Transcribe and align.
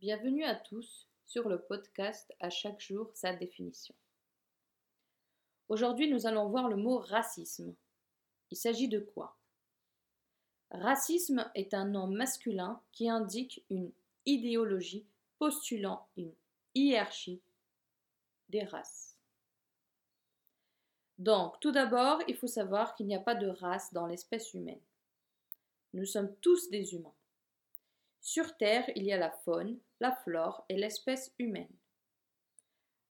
Bienvenue 0.00 0.44
à 0.44 0.54
tous 0.54 1.06
sur 1.26 1.46
le 1.50 1.60
podcast 1.60 2.32
À 2.40 2.48
chaque 2.48 2.80
jour 2.80 3.10
sa 3.12 3.34
définition. 3.34 3.94
Aujourd'hui, 5.68 6.10
nous 6.10 6.26
allons 6.26 6.48
voir 6.48 6.70
le 6.70 6.76
mot 6.76 6.96
racisme. 6.96 7.74
Il 8.50 8.56
s'agit 8.56 8.88
de 8.88 9.00
quoi? 9.00 9.36
Racisme 10.70 11.50
est 11.54 11.74
un 11.74 11.84
nom 11.84 12.06
masculin 12.06 12.80
qui 12.92 13.10
indique 13.10 13.62
une 13.68 13.92
idéologie 14.24 15.04
postulant 15.38 16.08
une 16.16 16.32
hiérarchie 16.74 17.42
des 18.48 18.64
races. 18.64 19.18
Donc, 21.18 21.60
tout 21.60 21.72
d'abord, 21.72 22.22
il 22.26 22.36
faut 22.36 22.46
savoir 22.46 22.94
qu'il 22.94 23.06
n'y 23.06 23.16
a 23.16 23.20
pas 23.20 23.34
de 23.34 23.48
race 23.48 23.92
dans 23.92 24.06
l'espèce 24.06 24.54
humaine. 24.54 24.80
Nous 25.92 26.06
sommes 26.06 26.34
tous 26.36 26.70
des 26.70 26.94
humains. 26.94 27.12
Sur 28.20 28.56
Terre, 28.56 28.88
il 28.96 29.04
y 29.04 29.12
a 29.12 29.16
la 29.16 29.30
faune, 29.30 29.78
la 29.98 30.12
flore 30.12 30.64
et 30.68 30.76
l'espèce 30.76 31.32
humaine. 31.38 31.72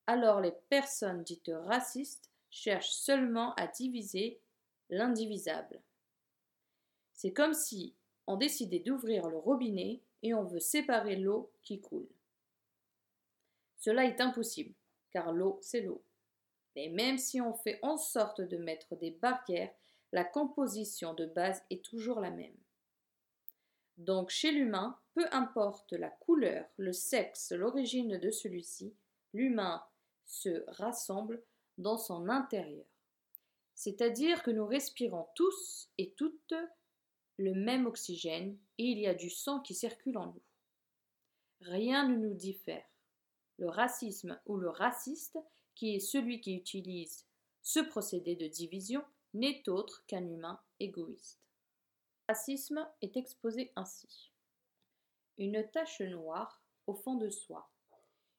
Alors 0.06 0.40
les 0.40 0.52
personnes 0.68 1.22
dites 1.22 1.52
racistes 1.64 2.30
cherchent 2.50 2.92
seulement 2.92 3.54
à 3.54 3.66
diviser 3.66 4.40
l'indivisable. 4.88 5.80
C'est 7.12 7.32
comme 7.32 7.54
si 7.54 7.94
on 8.26 8.36
décidait 8.36 8.80
d'ouvrir 8.80 9.28
le 9.28 9.38
robinet 9.38 10.02
et 10.22 10.34
on 10.34 10.44
veut 10.44 10.60
séparer 10.60 11.16
l'eau 11.16 11.52
qui 11.62 11.80
coule. 11.80 12.08
Cela 13.78 14.04
est 14.04 14.20
impossible, 14.20 14.74
car 15.10 15.32
l'eau, 15.32 15.58
c'est 15.62 15.80
l'eau. 15.80 16.02
Mais 16.76 16.88
même 16.88 17.18
si 17.18 17.40
on 17.40 17.54
fait 17.54 17.78
en 17.82 17.96
sorte 17.96 18.40
de 18.40 18.56
mettre 18.56 18.96
des 18.96 19.10
barrières, 19.10 19.72
la 20.12 20.24
composition 20.24 21.14
de 21.14 21.26
base 21.26 21.62
est 21.70 21.84
toujours 21.84 22.20
la 22.20 22.30
même. 22.30 22.56
Donc 24.00 24.30
chez 24.30 24.50
l'humain, 24.50 24.98
peu 25.12 25.26
importe 25.30 25.92
la 25.92 26.08
couleur, 26.08 26.64
le 26.78 26.94
sexe, 26.94 27.52
l'origine 27.52 28.16
de 28.16 28.30
celui-ci, 28.30 28.94
l'humain 29.34 29.84
se 30.24 30.64
rassemble 30.68 31.42
dans 31.76 31.98
son 31.98 32.30
intérieur. 32.30 32.86
C'est-à-dire 33.74 34.42
que 34.42 34.50
nous 34.50 34.66
respirons 34.66 35.28
tous 35.34 35.90
et 35.98 36.12
toutes 36.12 36.54
le 37.36 37.52
même 37.52 37.86
oxygène 37.86 38.56
et 38.78 38.84
il 38.84 38.98
y 38.98 39.06
a 39.06 39.14
du 39.14 39.28
sang 39.28 39.60
qui 39.60 39.74
circule 39.74 40.16
en 40.16 40.28
nous. 40.28 40.42
Rien 41.60 42.08
ne 42.08 42.16
nous 42.16 42.34
diffère. 42.34 42.86
Le 43.58 43.68
racisme 43.68 44.40
ou 44.46 44.56
le 44.56 44.70
raciste, 44.70 45.38
qui 45.74 45.94
est 45.94 46.00
celui 46.00 46.40
qui 46.40 46.54
utilise 46.54 47.26
ce 47.60 47.80
procédé 47.80 48.34
de 48.34 48.46
division, 48.46 49.04
n'est 49.34 49.68
autre 49.68 50.04
qu'un 50.06 50.26
humain 50.26 50.58
égoïste. 50.78 51.49
Racisme 52.30 52.88
est 53.02 53.16
exposé 53.16 53.72
ainsi. 53.74 54.30
Une 55.36 55.68
tache 55.72 56.00
noire 56.00 56.62
au 56.86 56.94
fond 56.94 57.16
de 57.16 57.28
soi. 57.28 57.68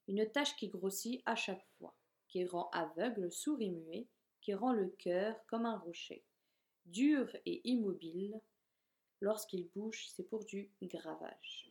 Une 0.07 0.25
tache 0.31 0.55
qui 0.55 0.69
grossit 0.69 1.21
à 1.25 1.35
chaque 1.35 1.65
fois, 1.77 1.93
qui 2.29 2.45
rend 2.45 2.69
aveugle, 2.69 3.29
sourd 3.29 3.59
et 3.59 3.69
muet, 3.69 4.07
qui 4.39 4.53
rend 4.53 4.71
le 4.71 4.87
cœur 4.87 5.35
comme 5.45 5.65
un 5.65 5.77
rocher. 5.77 6.23
Dur 6.85 7.35
et 7.45 7.69
immobile, 7.69 8.39
lorsqu'il 9.19 9.67
bouge, 9.67 10.07
c'est 10.07 10.23
pour 10.23 10.45
du 10.45 10.71
gravage. 10.83 11.69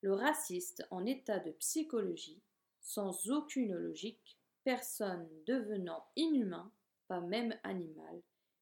Le 0.00 0.12
raciste 0.12 0.84
en 0.90 1.06
état 1.06 1.38
de 1.38 1.52
psychologie, 1.52 2.42
sans 2.80 3.30
aucune 3.30 3.76
logique, 3.76 4.40
personne 4.64 5.28
devenant 5.46 6.04
inhumain, 6.16 6.72
pas 7.06 7.20
même 7.20 7.56
animal, 7.62 8.20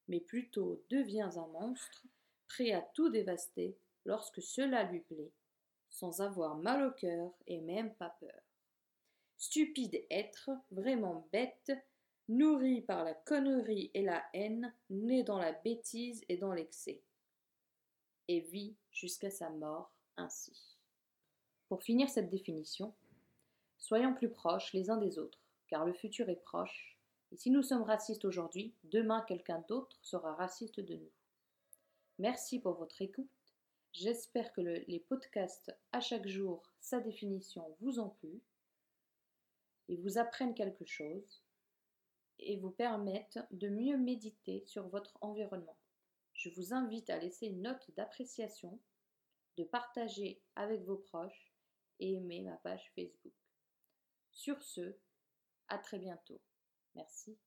mais 0.08 0.20
plutôt 0.20 0.84
devient 0.90 1.30
un 1.36 1.46
monstre, 1.46 2.04
prêt 2.52 2.72
à 2.72 2.82
tout 2.82 3.08
dévaster 3.08 3.78
lorsque 4.04 4.42
cela 4.42 4.84
lui 4.84 5.00
plaît, 5.00 5.32
sans 5.88 6.20
avoir 6.20 6.56
mal 6.56 6.86
au 6.86 6.90
cœur 6.90 7.32
et 7.46 7.62
même 7.62 7.94
pas 7.94 8.10
peur. 8.20 8.42
Stupide 9.38 10.04
être, 10.10 10.50
vraiment 10.70 11.26
bête, 11.32 11.72
nourri 12.28 12.82
par 12.82 13.04
la 13.04 13.14
connerie 13.14 13.90
et 13.94 14.02
la 14.02 14.22
haine, 14.34 14.74
né 14.90 15.22
dans 15.22 15.38
la 15.38 15.52
bêtise 15.52 16.24
et 16.28 16.36
dans 16.36 16.52
l'excès, 16.52 17.00
et 18.28 18.40
vit 18.40 18.76
jusqu'à 18.90 19.30
sa 19.30 19.48
mort 19.48 19.90
ainsi. 20.18 20.76
Pour 21.68 21.82
finir 21.82 22.10
cette 22.10 22.28
définition, 22.28 22.92
soyons 23.78 24.14
plus 24.14 24.30
proches 24.30 24.74
les 24.74 24.90
uns 24.90 24.98
des 24.98 25.18
autres, 25.18 25.40
car 25.68 25.86
le 25.86 25.94
futur 25.94 26.28
est 26.28 26.42
proche, 26.44 26.98
et 27.32 27.36
si 27.38 27.50
nous 27.50 27.62
sommes 27.62 27.82
racistes 27.82 28.26
aujourd'hui, 28.26 28.74
demain 28.84 29.22
quelqu'un 29.22 29.64
d'autre 29.68 29.98
sera 30.02 30.34
raciste 30.34 30.80
de 30.80 30.96
nous. 30.96 31.10
Merci 32.18 32.60
pour 32.60 32.74
votre 32.74 33.00
écoute. 33.00 33.30
J'espère 33.92 34.52
que 34.52 34.60
les 34.60 35.00
podcasts 35.00 35.74
à 35.92 36.00
chaque 36.00 36.26
jour, 36.26 36.62
sa 36.80 37.00
définition 37.00 37.76
vous 37.80 38.00
ont 38.00 38.10
plu 38.10 38.40
et 39.88 39.96
vous 39.96 40.18
apprennent 40.18 40.54
quelque 40.54 40.84
chose 40.84 41.42
et 42.38 42.56
vous 42.56 42.70
permettent 42.70 43.38
de 43.50 43.68
mieux 43.68 43.96
méditer 43.96 44.62
sur 44.66 44.88
votre 44.88 45.16
environnement. 45.20 45.76
Je 46.34 46.48
vous 46.50 46.72
invite 46.72 47.10
à 47.10 47.18
laisser 47.18 47.46
une 47.46 47.62
note 47.62 47.90
d'appréciation, 47.96 48.80
de 49.56 49.64
partager 49.64 50.42
avec 50.56 50.82
vos 50.82 50.96
proches 50.96 51.52
et 52.00 52.14
aimer 52.14 52.42
ma 52.42 52.56
page 52.56 52.90
Facebook. 52.94 53.34
Sur 54.30 54.62
ce, 54.62 54.96
à 55.68 55.78
très 55.78 55.98
bientôt. 55.98 56.40
Merci. 56.94 57.38